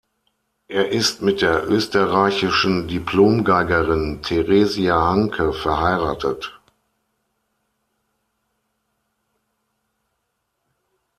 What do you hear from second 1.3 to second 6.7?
der österreichischen Diplom-Geigerin Theresia Hanke verheiratet.